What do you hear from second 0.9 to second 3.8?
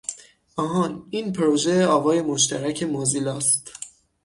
این پروژه آوای مشترک موزیلا است.